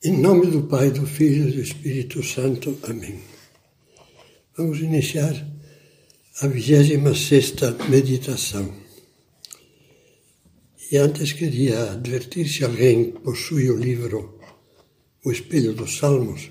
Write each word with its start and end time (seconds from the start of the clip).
Em 0.00 0.16
nome 0.16 0.46
do 0.46 0.62
Pai, 0.62 0.92
do 0.92 1.04
Filho 1.04 1.48
e 1.48 1.52
do 1.54 1.60
Espírito 1.60 2.22
Santo. 2.22 2.78
Amém. 2.84 3.18
Vamos 4.56 4.78
iniciar 4.78 5.34
a 6.40 6.46
26 6.46 7.54
meditação. 7.88 8.72
E 10.92 10.96
antes 10.96 11.32
queria 11.32 11.94
advertir 11.94 12.48
se 12.48 12.64
alguém 12.64 13.10
possui 13.10 13.68
o 13.70 13.76
livro 13.76 14.38
O 15.24 15.32
Espelho 15.32 15.74
dos 15.74 15.98
Salmos, 15.98 16.48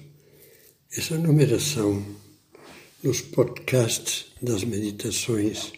essa 0.91 1.17
numeração 1.17 2.05
nos 3.01 3.21
podcasts 3.21 4.25
das 4.41 4.65
meditações 4.65 5.71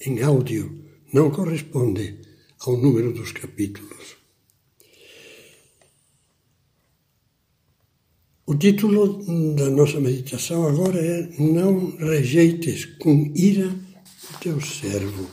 em 0.00 0.22
áudio 0.22 0.84
não 1.12 1.32
corresponde 1.32 2.16
ao 2.60 2.76
número 2.76 3.12
dos 3.12 3.32
capítulos. 3.32 4.18
O 8.50 8.54
título 8.56 9.22
da 9.56 9.68
nossa 9.68 10.00
meditação 10.00 10.66
agora 10.66 10.98
é 10.98 11.28
Não 11.38 11.94
rejeites 11.98 12.86
com 12.98 13.30
ira 13.36 13.68
o 13.68 14.38
teu 14.40 14.58
servo. 14.58 15.28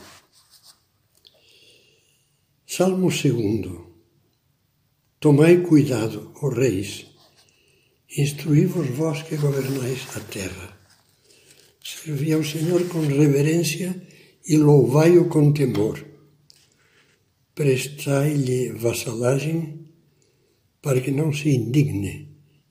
Salmo 2.66 3.08
2 3.08 3.86
Tomai 5.18 5.62
cuidado, 5.62 6.30
ó 6.42 6.50
reis, 6.50 7.06
instruí-vos 8.18 8.90
vós 8.90 9.22
que 9.22 9.38
governais 9.38 10.00
a 10.14 10.20
terra. 10.20 10.78
Servi 11.82 12.34
ao 12.34 12.44
Senhor 12.44 12.86
com 12.88 13.00
reverência 13.00 13.96
e 14.46 14.58
louvai-o 14.58 15.26
com 15.30 15.54
temor. 15.54 16.04
Prestai-lhe 17.54 18.72
vassalagem 18.72 19.88
para 20.82 21.00
que 21.00 21.10
não 21.10 21.32
se 21.32 21.48
indigne 21.48 22.25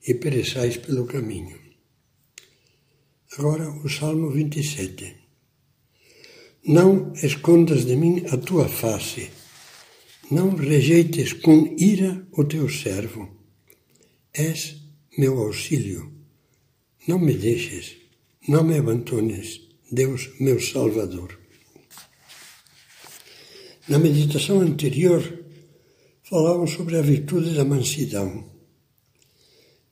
e 0.06 0.14
pereçais 0.14 0.76
pelo 0.76 1.06
caminho. 1.06 1.58
Agora 3.36 3.68
o 3.84 3.88
Salmo 3.88 4.30
27. 4.30 5.16
Não 6.64 7.12
escondas 7.14 7.84
de 7.84 7.96
mim 7.96 8.24
a 8.30 8.36
tua 8.36 8.68
face, 8.68 9.30
não 10.30 10.54
rejeites 10.54 11.32
com 11.32 11.74
ira 11.78 12.26
o 12.32 12.44
teu 12.44 12.68
servo. 12.68 13.28
És 14.32 14.76
meu 15.18 15.38
auxílio. 15.38 16.12
Não 17.06 17.18
me 17.18 17.34
deixes, 17.34 17.96
não 18.48 18.64
me 18.64 18.78
abandones, 18.78 19.60
Deus 19.90 20.30
meu 20.40 20.60
Salvador. 20.60 21.38
Na 23.88 23.98
meditação 23.98 24.60
anterior, 24.60 25.22
falávamos 26.24 26.72
sobre 26.72 26.96
a 26.96 27.02
virtude 27.02 27.54
da 27.54 27.64
mansidão. 27.64 28.55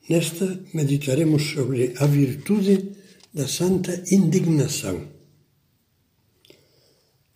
Nesta, 0.07 0.59
meditaremos 0.71 1.41
sobre 1.41 1.93
a 1.97 2.05
virtude 2.05 2.91
da 3.33 3.47
santa 3.47 4.03
indignação. 4.11 5.01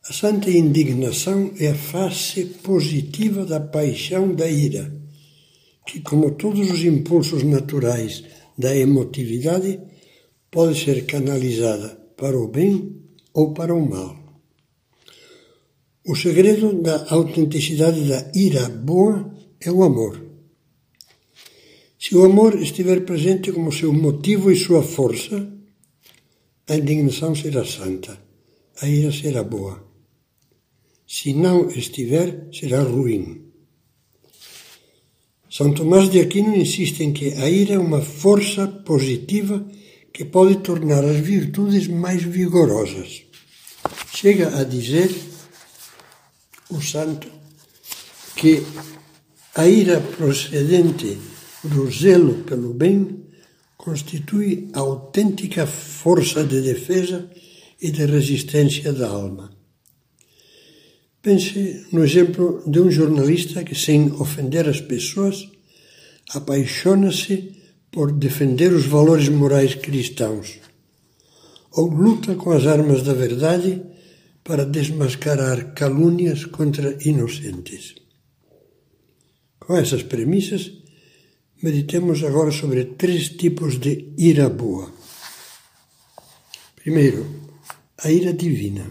A 0.08 0.14
santa 0.14 0.52
indignação 0.52 1.52
é 1.58 1.70
a 1.70 1.75
face 1.75 2.45
positiva 2.62 3.44
da 3.44 3.59
paixão 3.59 4.36
da 4.36 4.47
ira, 4.47 4.95
que, 5.88 6.00
como 6.02 6.36
todos 6.36 6.70
os 6.70 6.84
impulsos 6.84 7.42
naturais 7.44 8.23
da 8.56 8.75
emotividade, 8.75 9.80
pode 10.52 10.80
ser 10.80 11.08
canalizada 11.08 11.90
para 12.16 12.38
o 12.38 12.47
bem 12.47 13.02
ou 13.34 13.52
para 13.53 13.73
o 13.73 13.90
mal. 13.90 14.16
O 16.06 16.16
segredo 16.16 16.81
da 16.81 17.08
autenticidade 17.09 18.08
da 18.08 18.31
ira 18.36 18.70
boa 18.70 19.34
é 19.59 19.72
o 19.72 19.84
amor. 19.84 20.28
Se 22.00 22.16
o 22.16 22.23
amor 22.23 22.55
estiver 22.61 23.02
presente 23.03 23.52
como 23.52 23.73
seu 23.73 23.92
motivo 23.92 24.50
e 24.50 24.55
sua 24.55 24.81
força, 24.81 25.52
a 26.69 26.75
indignação 26.75 27.36
será 27.36 27.66
santa, 27.66 28.17
a 28.81 28.88
ira 28.88 29.12
será 29.12 29.44
boa. 29.44 29.85
Se 31.06 31.34
não 31.34 31.68
estiver, 31.69 32.47
será 32.53 32.84
ruim. 32.84 33.51
São 35.50 35.74
Tomás 35.74 36.09
de 36.09 36.22
Aquino 36.22 36.56
insiste 36.56 37.01
em 37.03 37.12
que 37.12 37.34
a 37.34 37.50
ira 37.50 37.74
é 37.74 37.79
uma 37.79 38.01
força 38.01 38.66
positiva 38.66 39.68
que 40.13 40.24
pode 40.24 40.59
tornar 40.59 41.03
as 41.03 41.18
virtudes 41.18 41.88
mais 41.88 42.24
vigorosas. 42.24 43.24
Chega 44.13 44.57
a 44.57 44.63
dizer 44.63 45.13
o 46.69 46.81
santo 46.81 47.28
que 48.38 48.63
a 49.56 49.68
ira 49.68 50.00
procedente 50.00 51.18
do 51.64 51.90
zelo 51.92 52.44
pelo 52.44 52.74
bem 52.74 53.25
constitui 53.78 54.70
a 54.74 54.80
autêntica 54.80 55.66
força 55.66 56.44
de 56.44 56.62
defesa 56.62 57.30
e 57.81 57.90
de 57.92 58.06
resistência 58.06 58.92
da 58.92 59.08
alma. 59.08 59.52
Pense 61.22 61.86
no 61.92 62.03
exemplo 62.03 62.64
de 62.66 62.80
um 62.80 62.90
jornalista 62.92 63.64
que, 63.64 63.75
sem 63.75 64.12
ofender 64.14 64.68
as 64.68 64.80
pessoas, 64.81 65.50
apaixona-se 66.31 67.56
por 67.92 68.12
defender 68.12 68.72
os 68.72 68.86
valores 68.86 69.28
morais 69.30 69.75
cristãos, 69.75 70.59
ou 71.72 71.88
luta 71.90 72.36
com 72.36 72.52
as 72.52 72.66
armas 72.66 73.03
da 73.03 73.14
verdade 73.14 73.81
para 74.44 74.66
desmascarar 74.66 75.74
calúnias 75.74 76.46
contra 76.46 76.98
inocentes. 77.02 77.96
Com 79.59 79.75
essas 79.75 80.03
premissas, 80.03 80.72
Meditemos 81.62 82.24
agora 82.24 82.52
sobre 82.52 82.86
três 82.96 83.28
tipos 83.31 83.78
de 83.78 84.14
ira 84.18 84.47
boa. 84.50 84.90
Primeiro, 86.74 87.25
a 87.97 88.09
ira 88.09 88.31
divina. 88.31 88.90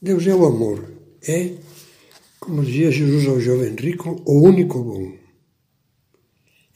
Deus 0.00 0.24
é 0.28 0.34
o 0.36 0.46
amor, 0.46 0.88
é, 1.26 1.54
como 2.38 2.64
dizia 2.64 2.92
Jesus 2.92 3.26
ao 3.26 3.40
jovem 3.40 3.74
rico, 3.74 4.22
o 4.24 4.40
único 4.46 4.80
bom. 4.84 5.12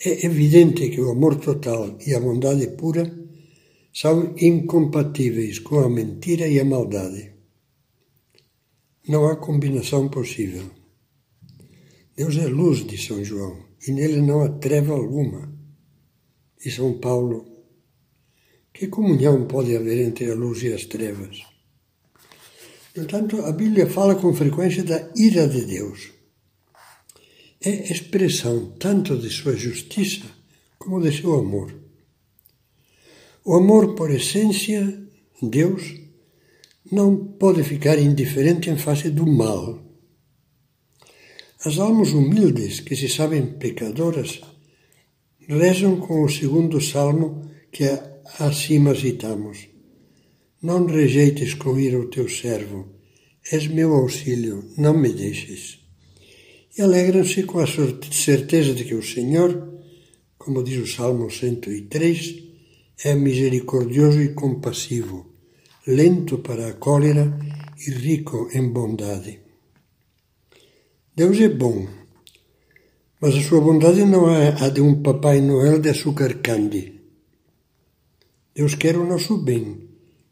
É 0.04 0.26
evidente 0.26 0.88
que 0.88 1.00
o 1.00 1.12
amor 1.12 1.37
total 1.37 1.97
e 2.04 2.12
a 2.12 2.19
bondade 2.19 2.66
pura 2.66 3.06
são 3.94 4.34
incompatíveis 4.38 5.60
com 5.60 5.78
a 5.78 5.88
mentira 5.88 6.49
e 6.49 6.59
a 6.59 6.65
maldade. 6.65 7.32
Não 9.06 9.28
há 9.28 9.37
combinação 9.37 10.09
possível. 10.09 10.69
Deus 12.16 12.37
é 12.38 12.49
luz, 12.49 12.84
de 12.84 12.99
São 12.99 13.25
João 13.25 13.69
e 13.86 13.92
nele 13.92 14.20
não 14.20 14.42
há 14.42 14.48
treva 14.48 14.92
alguma. 14.92 15.52
E 16.64 16.70
São 16.70 16.98
Paulo, 16.98 17.46
que 18.72 18.88
comunhão 18.88 19.46
pode 19.46 19.74
haver 19.76 20.06
entre 20.06 20.30
a 20.30 20.34
luz 20.34 20.62
e 20.62 20.72
as 20.72 20.84
trevas? 20.84 21.42
No 22.94 23.04
entanto, 23.04 23.40
a 23.42 23.52
Bíblia 23.52 23.88
fala 23.88 24.14
com 24.14 24.34
frequência 24.34 24.82
da 24.84 25.10
ira 25.16 25.48
de 25.48 25.64
Deus. 25.64 26.10
É 27.62 27.92
expressão 27.92 28.72
tanto 28.78 29.16
de 29.16 29.30
sua 29.30 29.56
justiça 29.56 30.26
como 30.78 31.00
de 31.00 31.12
seu 31.12 31.34
amor. 31.34 31.74
O 33.44 33.54
amor, 33.54 33.94
por 33.94 34.10
essência, 34.10 35.02
Deus, 35.42 35.94
não 36.90 37.16
pode 37.16 37.62
ficar 37.62 37.98
indiferente 37.98 38.69
em 38.69 38.76
face 38.76 39.10
do 39.10 39.26
mal 39.26 39.89
as 41.62 41.78
almas 41.78 42.12
humildes, 42.12 42.81
que 42.81 42.97
se 42.97 43.09
sabem 43.09 43.44
pecadoras, 43.59 44.41
rezam 45.47 45.97
com 45.97 46.25
o 46.25 46.28
segundo 46.28 46.81
salmo 46.81 47.43
que 47.71 47.84
acima 48.38 48.94
citamos. 48.94 49.69
Não 50.62 50.87
rejeites 50.87 51.54
com 51.54 51.78
ira 51.78 51.99
o 51.99 52.09
teu 52.09 52.28
servo, 52.28 52.88
és 53.53 53.66
meu 53.66 53.93
auxílio, 53.93 54.65
não 54.78 54.97
me 54.97 55.12
deixes. 55.12 55.81
E 56.76 56.82
alegram-se 56.82 57.43
com 57.43 57.59
a 57.59 57.66
certeza 57.66 58.72
de 58.72 58.84
que 58.84 58.94
o 58.94 59.03
Senhor, 59.03 59.50
como 60.38 60.62
diz 60.62 60.79
o 60.79 60.87
Salmo 60.87 61.31
103, 61.31 62.37
é 63.05 63.14
misericordioso 63.14 64.23
e 64.23 64.31
compassivo, 64.34 65.26
lento 65.87 66.38
para 66.38 66.69
a 66.69 66.73
cólera 66.75 67.38
e 67.87 67.90
rico 67.90 68.49
em 68.55 68.67
bondade. 68.69 69.39
Deus 71.20 71.38
é 71.38 71.50
bom, 71.50 71.87
mas 73.20 73.34
a 73.34 73.43
sua 73.43 73.61
bondade 73.61 74.06
não 74.06 74.34
é 74.34 74.56
a 74.58 74.70
de 74.70 74.81
um 74.81 75.02
Papai 75.02 75.43
Noel 75.43 75.78
de 75.78 75.90
açúcar 75.90 76.40
candy. 76.40 76.99
Deus 78.55 78.75
quer 78.75 78.96
o 78.96 79.05
nosso 79.05 79.37
bem, 79.37 79.87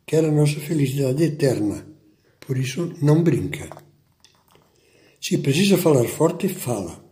quer 0.07 0.25
a 0.25 0.33
nossa 0.33 0.59
felicidade 0.61 1.23
eterna, 1.23 1.87
por 2.41 2.57
isso 2.57 2.91
não 3.03 3.23
brinca. 3.23 3.69
Se 5.21 5.37
precisa 5.37 5.77
falar 5.77 6.07
forte, 6.07 6.49
fala. 6.49 7.05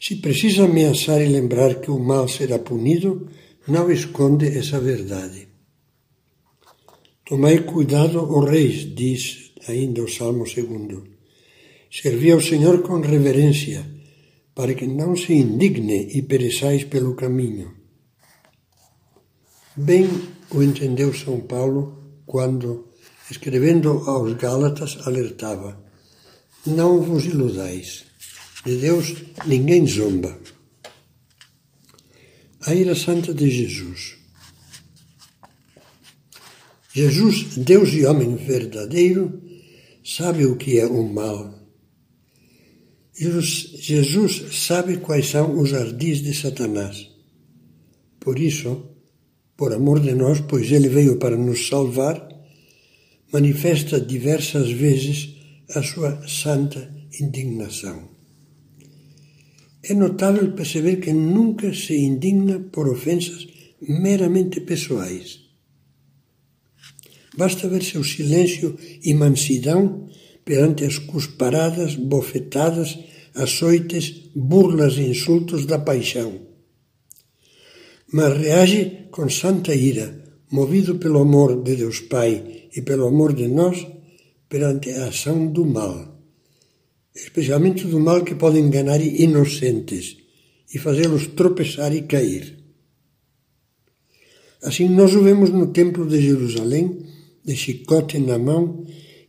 Se 0.00 0.16
precisa 0.16 0.64
ameaçar 0.64 1.22
e 1.22 1.28
lembrar 1.28 1.76
que 1.76 1.92
o 1.92 1.98
mal 2.00 2.26
será 2.26 2.58
punido, 2.58 3.28
não 3.68 3.88
esconde 3.88 4.48
essa 4.48 4.80
verdade. 4.80 5.46
Tomai 7.24 7.60
cuidado, 7.60 8.18
ó 8.18 8.40
reis, 8.40 8.92
diz 8.96 9.52
ainda 9.68 10.02
o 10.02 10.08
Salmo 10.08 10.42
2 10.42 11.17
Servi 11.90 12.30
ao 12.30 12.40
Senhor 12.40 12.82
com 12.82 13.00
reverência, 13.00 13.84
para 14.54 14.74
que 14.74 14.86
não 14.86 15.16
se 15.16 15.32
indigne 15.32 16.08
e 16.12 16.22
pereçais 16.22 16.84
pelo 16.84 17.14
caminho. 17.14 17.74
Bem 19.76 20.08
o 20.50 20.62
entendeu 20.62 21.14
São 21.14 21.40
Paulo 21.40 22.22
quando, 22.26 22.88
escrevendo 23.30 23.90
aos 24.06 24.34
Gálatas, 24.34 24.98
alertava: 25.06 25.82
Não 26.66 27.00
vos 27.00 27.24
iludais, 27.24 28.04
de 28.66 28.76
Deus 28.76 29.14
ninguém 29.46 29.86
zomba. 29.86 30.38
A 32.66 32.74
ira 32.74 32.94
santa 32.94 33.32
de 33.32 33.48
Jesus. 33.48 34.16
Jesus, 36.92 37.56
Deus 37.56 37.90
e 37.90 38.04
homem 38.04 38.34
verdadeiro, 38.34 39.40
sabe 40.04 40.44
o 40.44 40.56
que 40.56 40.78
é 40.78 40.86
o 40.86 41.02
mal. 41.02 41.57
Jesus 43.18 44.56
sabe 44.66 44.98
quais 44.98 45.26
são 45.26 45.58
os 45.58 45.74
ardis 45.74 46.22
de 46.22 46.32
Satanás. 46.32 47.10
Por 48.20 48.38
isso, 48.38 48.90
por 49.56 49.72
amor 49.72 49.98
de 49.98 50.14
nós, 50.14 50.40
pois 50.40 50.70
ele 50.70 50.88
veio 50.88 51.18
para 51.18 51.36
nos 51.36 51.66
salvar, 51.66 52.28
manifesta 53.32 54.00
diversas 54.00 54.70
vezes 54.70 55.34
a 55.74 55.82
sua 55.82 56.26
santa 56.28 56.94
indignação. 57.20 58.08
É 59.82 59.94
notável 59.94 60.52
perceber 60.52 60.96
que 60.96 61.12
nunca 61.12 61.74
se 61.74 61.96
indigna 61.96 62.60
por 62.60 62.88
ofensas 62.88 63.46
meramente 63.80 64.60
pessoais. 64.60 65.40
Basta 67.36 67.68
ver 67.68 67.82
seu 67.82 68.02
silêncio 68.02 68.76
e 69.02 69.14
mansidão 69.14 70.08
perante 70.44 70.84
as 70.84 70.98
cusparadas, 70.98 71.94
bofetadas, 71.94 72.98
açoites, 73.38 74.30
burlas 74.34 74.94
e 74.96 75.02
insultos 75.02 75.64
da 75.64 75.78
paixão 75.78 76.48
mas 78.10 78.38
reage 78.38 79.08
com 79.10 79.28
santa 79.28 79.74
ira, 79.74 80.24
movido 80.50 80.96
pelo 80.96 81.20
amor 81.20 81.62
de 81.62 81.76
Deus 81.76 82.00
Pai 82.00 82.68
e 82.74 82.80
pelo 82.82 83.06
amor 83.06 83.34
de 83.34 83.46
nós, 83.48 83.86
perante 84.48 84.90
a 84.90 85.08
ação 85.08 85.46
do 85.46 85.64
mal, 85.66 86.18
especialmente 87.14 87.86
do 87.86 88.00
mal 88.00 88.24
que 88.24 88.34
pode 88.34 88.58
enganar 88.58 89.00
inocentes 89.00 90.16
e 90.72 90.78
fazê-los 90.78 91.26
tropeçar 91.28 91.94
e 91.94 92.02
cair. 92.02 92.56
Assim 94.62 94.88
nós 94.88 95.14
o 95.14 95.22
vemos 95.22 95.50
no 95.50 95.66
Templo 95.66 96.06
de 96.06 96.20
Jerusalém, 96.20 97.04
de 97.44 97.54
chicote 97.54 98.18
na 98.18 98.38
mão, 98.38 98.86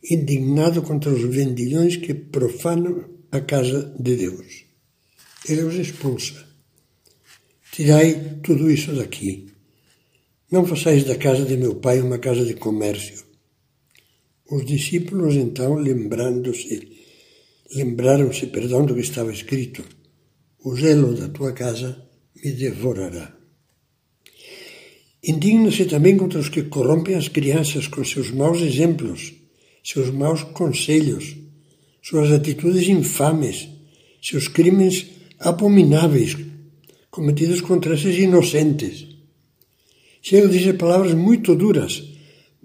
indignado 0.09 0.81
contra 0.81 1.11
os 1.11 1.21
vendilhões 1.21 1.97
que 1.97 2.13
profanam 2.13 3.18
a 3.31 3.41
casa 3.41 3.95
de 3.99 4.15
Deus. 4.15 4.65
Ele 5.47 5.63
os 5.63 5.75
expulsa 5.75 6.49
Tirai 7.71 8.39
tudo 8.43 8.69
isso 8.69 8.93
daqui. 8.93 9.47
Não 10.51 10.65
façais 10.65 11.03
da 11.05 11.15
casa 11.15 11.45
de 11.45 11.55
meu 11.55 11.75
pai 11.75 12.01
uma 12.01 12.17
casa 12.17 12.43
de 12.43 12.55
comércio. 12.55 13.23
Os 14.51 14.65
discípulos 14.65 15.35
então, 15.35 15.75
lembrando-se, 15.75 16.89
lembraram-se, 17.73 18.47
perdão, 18.47 18.85
do 18.85 18.95
que 18.95 19.01
estava 19.01 19.31
escrito: 19.31 19.83
O 20.65 20.75
zelo 20.75 21.13
da 21.15 21.29
tua 21.29 21.53
casa 21.53 22.05
me 22.35 22.51
devorará. 22.51 23.33
Indigna-se 25.23 25.85
também 25.85 26.17
contra 26.17 26.39
os 26.39 26.49
que 26.49 26.63
corrompem 26.63 27.15
as 27.15 27.27
crianças 27.27 27.87
com 27.87 28.03
seus 28.03 28.31
maus 28.31 28.61
exemplos, 28.61 29.33
seus 29.83 30.09
maus 30.09 30.43
conselhos, 30.43 31.37
suas 32.01 32.31
atitudes 32.31 32.87
infames, 32.87 33.67
seus 34.21 34.47
crimes 34.47 35.05
abomináveis 35.39 36.35
cometidos 37.09 37.61
contra 37.61 37.95
esses 37.95 38.17
inocentes. 38.17 39.07
Chega 40.21 40.47
dizer 40.47 40.77
palavras 40.77 41.13
muito 41.13 41.55
duras, 41.55 42.03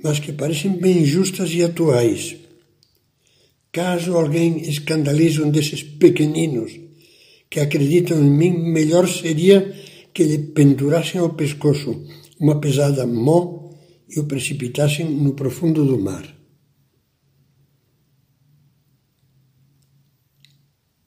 mas 0.02 0.18
que 0.18 0.32
parecem 0.32 0.72
bem 0.72 1.04
justas 1.04 1.50
e 1.52 1.62
atuais. 1.62 2.36
Caso 3.72 4.16
alguém 4.16 4.58
escandalize 4.68 5.40
um 5.40 5.50
desses 5.50 5.82
pequeninos 5.82 6.72
que 7.48 7.60
acreditam 7.60 8.18
em 8.18 8.30
mim, 8.30 8.50
melhor 8.50 9.08
seria 9.08 9.74
que 10.12 10.24
lhe 10.24 10.38
pendurassem 10.38 11.20
ao 11.20 11.30
pescoço 11.30 12.04
uma 12.40 12.60
pesada 12.60 13.06
mó 13.06 13.70
e 14.08 14.18
o 14.18 14.24
precipitassem 14.24 15.08
no 15.08 15.34
profundo 15.34 15.84
do 15.84 15.98
mar. 15.98 16.33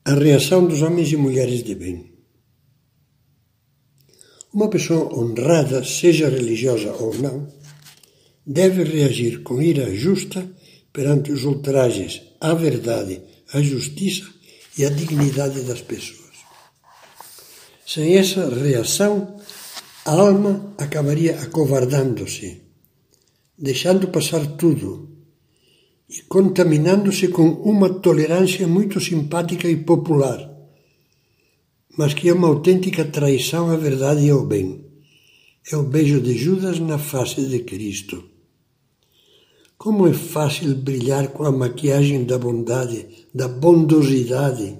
A 0.07 0.13
reação 0.13 0.65
dos 0.65 0.81
homens 0.81 1.11
e 1.11 1.17
mulheres 1.17 1.61
de 1.61 1.75
bem. 1.75 2.13
Uma 4.53 4.69
pessoa 4.69 5.13
honrada, 5.13 5.83
seja 5.83 6.29
religiosa 6.29 6.93
ou 6.93 7.13
não, 7.15 7.45
deve 8.45 8.85
reagir 8.85 9.43
com 9.43 9.61
ira 9.61 9.93
justa 9.93 10.49
perante 10.93 11.29
os 11.33 11.43
ultrajes 11.43 12.21
à 12.39 12.53
verdade, 12.53 13.21
à 13.51 13.61
justiça 13.61 14.23
e 14.77 14.85
à 14.85 14.89
dignidade 14.89 15.59
das 15.63 15.81
pessoas. 15.81 16.37
Sem 17.85 18.15
essa 18.15 18.47
reação, 18.49 19.37
a 20.05 20.11
alma 20.11 20.73
acabaria 20.77 21.37
acovardando-se, 21.37 22.61
deixando 23.57 24.07
passar 24.07 24.55
tudo 24.55 25.16
contaminando-se 26.27 27.27
com 27.29 27.47
uma 27.47 27.89
tolerância 27.89 28.67
muito 28.67 28.99
simpática 28.99 29.69
e 29.69 29.77
popular 29.77 30.57
mas 31.97 32.13
que 32.13 32.29
é 32.29 32.33
uma 32.33 32.47
autêntica 32.47 33.03
traição 33.03 33.71
à 33.71 33.75
verdade 33.75 34.23
e 34.23 34.29
ao 34.29 34.45
bem. 34.45 34.85
É 35.69 35.75
o 35.75 35.83
beijo 35.83 36.21
de 36.21 36.37
Judas 36.37 36.79
na 36.79 36.99
face 36.99 37.41
de 37.47 37.59
Cristo. 37.61 38.23
Como 39.77 40.07
é 40.07 40.13
fácil 40.13 40.75
brilhar 40.75 41.29
com 41.29 41.43
a 41.43 41.51
maquiagem 41.51 42.23
da 42.23 42.37
bondade, 42.37 43.07
da 43.33 43.47
bondosidade, 43.47 44.77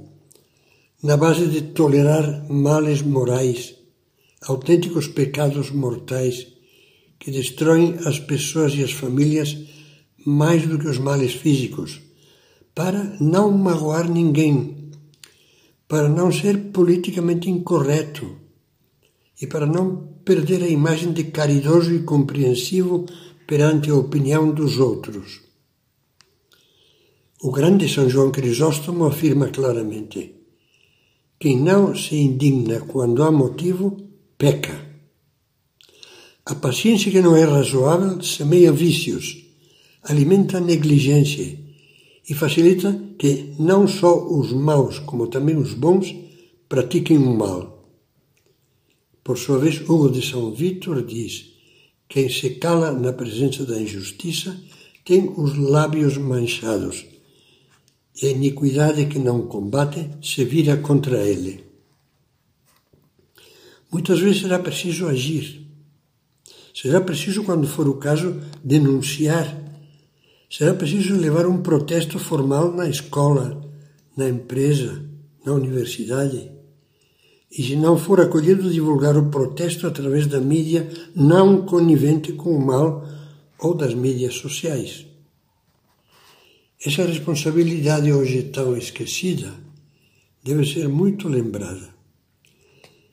na 1.01 1.17
base 1.17 1.47
de 1.47 1.61
tolerar 1.61 2.45
males 2.51 3.01
morais, 3.01 3.75
autênticos 4.43 5.07
pecados 5.07 5.71
mortais 5.71 6.47
que 7.19 7.31
destroem 7.31 7.95
as 8.05 8.19
pessoas 8.19 8.75
e 8.75 8.83
as 8.83 8.91
famílias 8.91 9.57
mais 10.27 10.67
do 10.67 10.77
que 10.77 10.89
os 10.89 10.97
males 10.97 11.31
físicos, 11.31 12.01
para 12.75 13.15
não 13.21 13.49
magoar 13.49 14.11
ninguém, 14.11 14.91
para 15.87 16.09
não 16.09 16.29
ser 16.33 16.69
politicamente 16.73 17.49
incorreto 17.49 18.35
e 19.41 19.47
para 19.47 19.65
não 19.65 19.95
perder 20.25 20.63
a 20.63 20.67
imagem 20.67 21.13
de 21.13 21.23
caridoso 21.23 21.93
e 21.95 22.03
compreensivo 22.03 23.05
perante 23.47 23.89
a 23.89 23.95
opinião 23.95 24.51
dos 24.53 24.79
outros. 24.79 25.39
O 27.41 27.49
grande 27.49 27.87
São 27.87 28.09
João 28.09 28.29
Crisóstomo 28.29 29.05
afirma 29.05 29.47
claramente: 29.47 30.35
quem 31.39 31.57
não 31.57 31.95
se 31.95 32.17
indigna 32.17 32.81
quando 32.81 33.23
há 33.23 33.31
motivo, 33.31 33.95
peca. 34.37 34.85
A 36.45 36.53
paciência 36.53 37.09
que 37.09 37.21
não 37.21 37.33
é 37.33 37.45
razoável 37.45 38.21
semeia 38.21 38.73
vícios, 38.73 39.46
alimenta 40.07 40.57
a 40.57 40.61
negligência 40.61 41.59
e 42.27 42.33
facilita 42.33 42.99
que 43.19 43.53
não 43.59 43.87
só 43.87 44.27
os 44.27 44.51
maus, 44.53 44.99
como 44.99 45.27
também 45.27 45.55
os 45.57 45.73
bons, 45.73 46.15
pratiquem 46.67 47.17
o 47.17 47.35
mal. 47.35 47.89
Por 49.23 49.37
sua 49.37 49.59
vez, 49.59 49.81
Hugo 49.81 50.09
de 50.09 50.25
São 50.25 50.53
Vítor 50.53 51.05
diz: 51.05 51.53
quem 52.07 52.29
se 52.29 52.51
cala 52.51 52.91
na 52.91 53.11
presença 53.11 53.65
da 53.65 53.79
injustiça 53.79 54.57
tem 55.03 55.33
os 55.35 55.57
lábios 55.57 56.17
manchados, 56.17 57.05
e 58.21 58.27
a 58.27 58.31
iniquidade 58.31 59.05
que 59.07 59.19
não 59.19 59.47
combate 59.47 60.09
se 60.21 60.43
vira 60.45 60.77
contra 60.77 61.25
ele. 61.25 61.63
Muitas 63.91 64.19
vezes 64.19 64.41
será 64.41 64.59
preciso 64.59 65.07
agir. 65.07 65.65
Será 66.73 67.01
preciso, 67.01 67.43
quando 67.43 67.67
for 67.67 67.87
o 67.87 67.95
caso, 67.95 68.39
denunciar 68.63 69.66
Será 70.49 70.73
preciso 70.73 71.13
levar 71.15 71.45
um 71.45 71.61
protesto 71.61 72.17
formal 72.17 72.71
na 72.71 72.87
escola, 72.87 73.61
na 74.15 74.29
empresa, 74.29 75.03
na 75.45 75.51
universidade. 75.51 76.49
E 77.51 77.63
se 77.63 77.75
não 77.75 77.97
for 77.97 78.21
acolhido, 78.21 78.71
divulgar 78.71 79.17
o 79.17 79.29
protesto 79.29 79.85
através 79.85 80.25
da 80.25 80.39
mídia 80.39 80.89
não 81.13 81.65
conivente 81.65 82.31
com 82.31 82.55
o 82.55 82.65
mal 82.65 83.05
ou 83.59 83.73
das 83.73 83.93
mídias 83.93 84.35
sociais. 84.35 85.05
Essa 86.85 87.05
responsabilidade 87.05 88.13
hoje 88.13 88.43
tão 88.43 88.77
esquecida 88.77 89.53
deve 90.43 90.65
ser 90.65 90.87
muito 90.87 91.27
lembrada. 91.27 91.89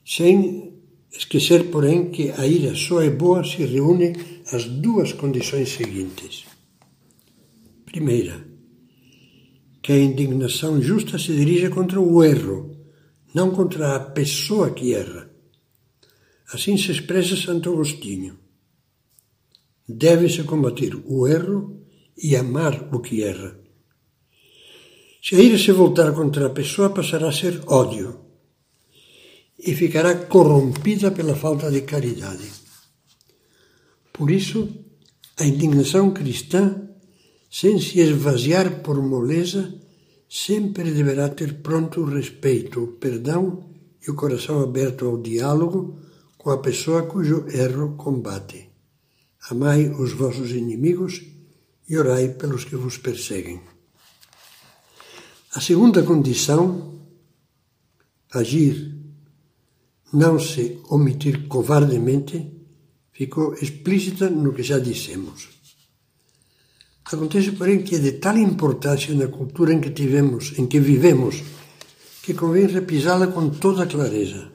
Sem 0.05 0.73
esquecer, 1.11 1.69
porém, 1.69 2.11
que 2.11 2.31
a 2.31 2.47
ira 2.47 2.75
só 2.75 3.01
é 3.01 3.09
boa 3.09 3.43
se 3.43 3.65
reúne 3.65 4.13
as 4.53 4.65
duas 4.65 5.11
condições 5.11 5.69
seguintes 5.69 6.54
Primeira, 7.95 8.45
que 9.81 9.93
a 9.93 9.97
indignação 9.97 10.81
justa 10.81 11.17
se 11.17 11.33
dirija 11.33 11.69
contra 11.69 11.97
o 11.97 12.21
erro, 12.21 12.75
não 13.33 13.51
contra 13.51 13.95
a 13.95 13.99
pessoa 14.01 14.71
que 14.71 14.93
erra. 14.93 15.29
Assim 16.51 16.75
se 16.75 16.91
expressa 16.91 17.37
Santo 17.37 17.71
Agostinho. 17.71 18.37
Deve-se 19.87 20.43
combater 20.43 20.93
o 21.05 21.25
erro 21.25 21.87
e 22.21 22.35
amar 22.35 22.93
o 22.93 22.99
que 22.99 23.23
erra. 23.23 23.57
Se 25.23 25.35
a 25.35 25.39
ira 25.39 25.57
se 25.57 25.71
voltar 25.71 26.11
contra 26.13 26.47
a 26.47 26.49
pessoa, 26.49 26.89
passará 26.89 27.29
a 27.29 27.31
ser 27.31 27.61
ódio 27.65 28.25
e 29.57 29.73
ficará 29.73 30.13
corrompida 30.25 31.11
pela 31.11 31.33
falta 31.33 31.71
de 31.71 31.83
caridade. 31.83 32.51
Por 34.11 34.29
isso, 34.29 34.67
a 35.37 35.45
indignação 35.45 36.11
cristã, 36.11 36.89
sem 37.57 37.79
se 37.79 38.01
esvaziar 38.01 38.81
por 38.83 39.01
moleza, 39.01 39.73
sempre 40.27 40.91
deverá 40.91 41.29
ter 41.29 41.61
pronto 41.61 42.01
o 42.01 42.09
respeito, 42.17 42.83
o 42.83 42.87
perdão 43.03 43.63
e 44.05 44.11
o 44.11 44.13
coração 44.13 44.61
aberto 44.61 45.05
ao 45.05 45.21
diálogo 45.21 45.97
com 46.37 46.49
a 46.51 46.57
pessoa 46.57 47.03
cujo 47.03 47.45
erro 47.47 47.95
combate. 47.95 48.69
Amai 49.49 49.87
os 49.87 50.11
vossos 50.11 50.51
inimigos 50.51 51.23
e 51.87 51.97
orai 51.97 52.27
pelos 52.33 52.65
que 52.65 52.75
vos 52.75 52.97
perseguem. 52.97 53.61
A 55.53 55.61
segunda 55.61 56.03
condição, 56.03 56.99
agir, 58.33 58.93
não 60.11 60.37
se 60.37 60.81
omitir 60.89 61.47
covardemente, 61.47 62.51
ficou 63.13 63.53
explícita 63.53 64.29
no 64.29 64.51
que 64.51 64.61
já 64.61 64.77
dissemos. 64.77 65.54
Acontece, 67.05 67.51
porém, 67.51 67.83
que 67.83 67.95
é 67.95 67.99
de 67.99 68.13
tal 68.13 68.35
importância 68.35 69.13
na 69.13 69.27
cultura 69.27 69.71
em 69.71 69.79
que 69.79 69.91
tivemos, 69.91 70.57
em 70.57 70.65
que 70.65 70.79
vivemos, 70.79 71.43
que 72.23 72.33
convém 72.33 72.65
repisá-la 72.65 73.27
com 73.27 73.49
toda 73.49 73.85
clareza. 73.85 74.51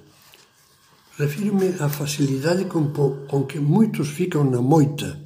Refiro-me 1.16 1.69
à 1.78 1.88
facilidade 1.88 2.64
com, 2.64 2.90
com 3.28 3.45
que 3.45 3.61
muitos 3.61 4.09
ficam 4.09 4.42
na 4.42 4.61
moita, 4.61 5.21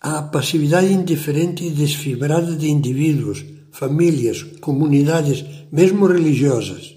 à 0.00 0.22
passividade 0.22 0.90
indiferente 0.90 1.64
e 1.64 1.70
desfibrada 1.70 2.56
de 2.56 2.68
indivíduos, 2.68 3.44
famílias, 3.70 4.42
comunidades, 4.60 5.44
mesmo 5.70 6.06
religiosas, 6.06 6.96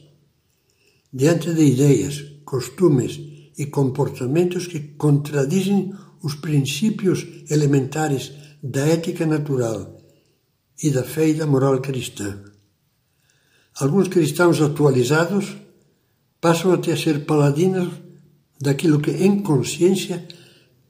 diante 1.11 1.53
de 1.53 1.63
ideias, 1.65 2.23
costumes 2.45 3.19
e 3.57 3.65
comportamentos 3.65 4.67
que 4.67 4.79
contradizem 4.79 5.91
os 6.23 6.35
princípios 6.35 7.27
elementares 7.49 8.31
da 8.61 8.85
ética 8.87 9.25
natural 9.25 9.97
e 10.81 10.89
da 10.89 11.03
fé 11.03 11.29
e 11.29 11.33
da 11.33 11.45
moral 11.45 11.79
cristã. 11.79 12.43
Alguns 13.79 14.07
cristãos 14.09 14.61
atualizados 14.61 15.55
passam 16.41 16.73
até 16.73 16.91
a 16.91 16.97
ser 16.97 17.25
paladinos 17.25 17.93
daquilo 18.59 18.99
que, 18.99 19.11
em 19.11 19.41
consciência, 19.41 20.27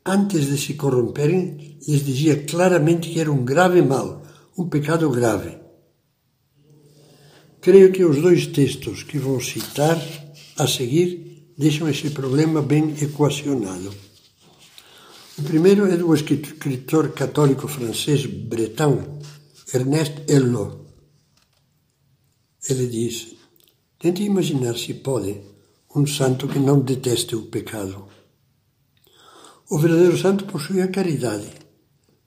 antes 0.06 0.48
de 0.48 0.58
se 0.58 0.74
corromperem, 0.74 1.78
lhes 1.88 2.04
dizia 2.04 2.44
claramente 2.44 3.10
que 3.10 3.20
era 3.20 3.32
um 3.32 3.46
grave 3.46 3.82
mal, 3.82 4.24
um 4.58 4.68
pecado 4.68 5.10
grave. 5.10 5.58
Creio 7.62 7.92
que 7.92 8.04
os 8.04 8.22
dois 8.22 8.48
textos 8.48 9.04
que 9.04 9.20
vou 9.20 9.40
citar 9.40 10.02
a 10.58 10.66
seguir 10.66 11.54
deixam 11.58 11.88
esse 11.90 12.10
problema 12.10 12.62
bem 12.62 12.96
equacionado. 13.02 14.09
O 15.40 15.42
primeiro 15.42 15.86
é 15.86 15.96
do 15.96 16.14
escritor 16.14 17.14
católico 17.14 17.66
francês 17.66 18.26
bretão, 18.26 19.20
Ernest 19.74 20.26
Hello. 20.28 20.86
Ele 22.70 22.88
diz: 22.88 23.36
Tente 23.98 24.22
imaginar 24.22 24.76
se 24.78 24.96
pode 24.96 25.40
um 25.96 26.06
santo 26.06 26.46
que 26.46 26.60
não 26.60 26.82
deteste 26.82 27.38
o 27.38 27.44
pecado. 27.44 28.08
O 29.70 29.80
verdadeiro 29.80 30.18
santo 30.18 30.44
possui 30.44 30.82
a 30.82 30.90
caridade, 30.90 31.50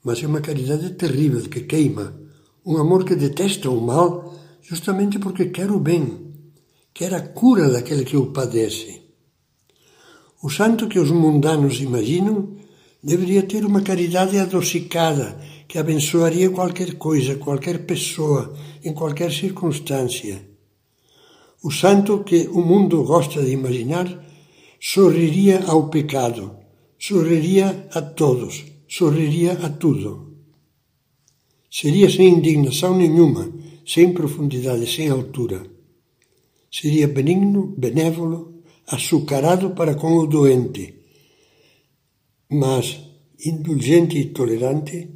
mas 0.02 0.22
é 0.22 0.26
uma 0.26 0.40
caridade 0.40 0.88
terrível 0.94 1.42
que 1.50 1.60
queima, 1.60 2.18
um 2.64 2.78
amor 2.78 3.04
que 3.04 3.14
detesta 3.14 3.68
o 3.68 3.78
mal 3.78 4.34
justamente 4.62 5.18
porque 5.18 5.50
quer 5.50 5.70
o 5.70 5.78
bem, 5.78 6.32
quer 6.94 7.12
a 7.12 7.20
cura 7.20 7.68
daquele 7.70 8.06
que 8.06 8.16
o 8.16 8.32
padece. 8.32 9.02
O 10.42 10.48
santo 10.48 10.88
que 10.88 10.98
os 10.98 11.10
mundanos 11.10 11.78
imaginam 11.78 12.61
deveria 13.02 13.42
ter 13.42 13.64
uma 13.64 13.82
caridade 13.82 14.38
adocicada 14.38 15.36
que 15.66 15.78
abençoaria 15.78 16.50
qualquer 16.50 16.94
coisa, 16.94 17.34
qualquer 17.34 17.84
pessoa, 17.84 18.54
em 18.84 18.92
qualquer 18.92 19.32
circunstância. 19.32 20.46
O 21.62 21.70
santo 21.70 22.22
que 22.22 22.48
o 22.48 22.60
mundo 22.60 23.02
gosta 23.02 23.42
de 23.42 23.50
imaginar 23.50 24.06
sorriria 24.80 25.64
ao 25.66 25.88
pecado, 25.88 26.54
sorriria 26.98 27.88
a 27.92 28.00
todos, 28.00 28.64
sorriria 28.86 29.52
a 29.52 29.68
tudo. 29.68 30.36
Seria 31.70 32.10
sem 32.10 32.28
indignação 32.28 32.96
nenhuma, 32.96 33.50
sem 33.86 34.12
profundidade, 34.12 34.86
sem 34.86 35.08
altura. 35.08 35.62
Seria 36.70 37.08
benigno, 37.08 37.74
benévolo, 37.76 38.62
açucarado 38.86 39.70
para 39.70 39.94
com 39.94 40.18
o 40.18 40.26
doente 40.26 41.01
mas 42.52 43.00
indulgente 43.44 44.18
e 44.18 44.26
tolerante 44.26 45.08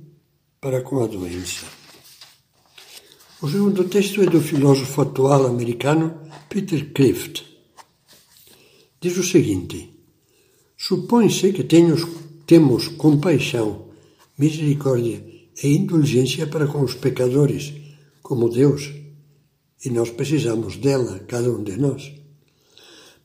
para 0.59 0.81
com 0.81 1.05
a 1.05 1.07
doença. 1.07 1.67
O 3.43 3.49
segundo 3.49 3.85
texto 3.85 4.23
é 4.23 4.27
do 4.27 4.41
filósofo 4.41 5.03
atual 5.03 5.47
americano 5.47 6.23
Peter 6.49 6.93
Clift. 6.95 7.45
Diz 8.99 9.19
o 9.19 9.23
seguinte: 9.23 9.91
Supõe-se 10.79 11.53
que 11.53 11.63
tenhos, 11.63 12.07
temos 12.47 12.89
compaixão, 12.89 13.91
misericórdia 14.39 15.23
e 15.63 15.77
indulgência 15.77 16.47
para 16.47 16.67
com 16.67 16.83
os 16.83 16.95
pecadores, 16.95 17.75
como 18.23 18.49
Deus, 18.49 18.95
e 19.85 19.91
nós 19.91 20.09
precisamos 20.09 20.77
dela, 20.79 21.21
cada 21.29 21.51
um 21.51 21.63
de 21.63 21.77
nós 21.77 22.26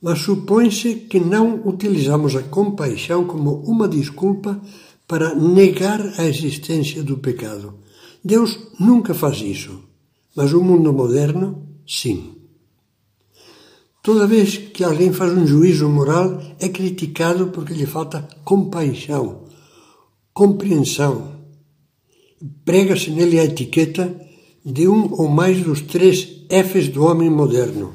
mas 0.01 0.19
supõe-se 0.19 0.95
que 0.95 1.19
não 1.19 1.61
utilizamos 1.67 2.35
a 2.35 2.41
compaixão 2.41 3.25
como 3.25 3.61
uma 3.61 3.87
desculpa 3.87 4.59
para 5.07 5.35
negar 5.35 6.01
a 6.17 6.25
existência 6.25 7.03
do 7.03 7.17
pecado. 7.17 7.75
Deus 8.23 8.57
nunca 8.79 9.13
faz 9.13 9.41
isso, 9.41 9.83
mas 10.35 10.53
o 10.53 10.63
mundo 10.63 10.91
moderno, 10.91 11.67
sim. 11.87 12.35
Toda 14.01 14.25
vez 14.25 14.57
que 14.57 14.83
alguém 14.83 15.13
faz 15.13 15.31
um 15.33 15.45
juízo 15.45 15.87
moral, 15.87 16.41
é 16.59 16.67
criticado 16.67 17.47
porque 17.47 17.73
lhe 17.73 17.85
falta 17.85 18.27
compaixão, 18.43 19.43
compreensão. 20.33 21.33
Prega-se 22.65 23.11
nele 23.11 23.39
a 23.39 23.45
etiqueta 23.45 24.19
de 24.65 24.87
um 24.87 25.13
ou 25.13 25.27
mais 25.27 25.61
dos 25.61 25.81
três 25.81 26.27
Fs 26.49 26.87
do 26.87 27.05
homem 27.05 27.29
moderno: 27.29 27.93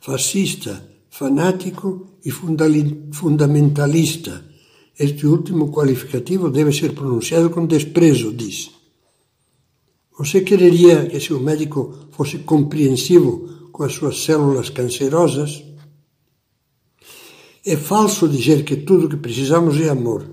fascista, 0.00 0.93
fanático 1.14 2.18
e 2.24 2.30
fundamentalista. 2.32 4.44
Este 4.98 5.28
último 5.28 5.70
qualificativo 5.70 6.50
deve 6.50 6.72
ser 6.72 6.92
pronunciado 6.92 7.50
com 7.50 7.66
desprezo, 7.66 8.32
diz. 8.32 8.72
Você 10.18 10.40
quereria 10.40 11.06
que 11.06 11.20
seu 11.20 11.38
médico 11.38 12.08
fosse 12.10 12.38
compreensivo 12.38 13.70
com 13.70 13.84
as 13.84 13.92
suas 13.92 14.24
células 14.24 14.70
cancerosas? 14.70 15.62
É 17.64 17.76
falso 17.76 18.28
dizer 18.28 18.64
que 18.64 18.78
tudo 18.78 19.06
o 19.06 19.08
que 19.08 19.16
precisamos 19.16 19.80
é 19.80 19.90
amor. 19.90 20.28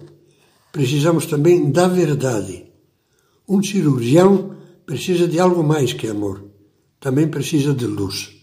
Precisamos 0.71 1.27
também 1.27 1.71
da 1.71 1.88
verdade. 1.88 2.65
Um 3.47 3.61
cirurgião 3.61 4.57
precisa 4.83 5.27
de 5.27 5.39
algo 5.39 5.63
mais 5.63 5.93
que 5.93 6.07
amor. 6.07 6.43
Também 7.00 7.27
precisa 7.27 7.71
de 7.71 7.85
luz. 7.85 8.40